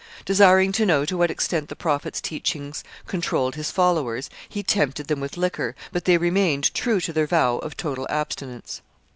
Desiring 0.25 0.71
to 0.71 0.83
know 0.87 1.05
to 1.05 1.15
what 1.15 1.29
extent 1.29 1.69
the 1.69 1.75
Prophet's 1.75 2.19
teachings 2.19 2.83
controlled 3.05 3.53
his 3.53 3.69
followers, 3.69 4.31
he 4.49 4.63
tempted 4.63 5.05
them 5.05 5.19
with 5.19 5.37
liquor, 5.37 5.75
but 5.91 6.05
they 6.05 6.17
remained 6.17 6.73
true 6.73 6.99
to 7.01 7.13
their 7.13 7.27
vow 7.27 7.59
of 7.59 7.77
total 7.77 8.07
abstinence. 8.09 8.81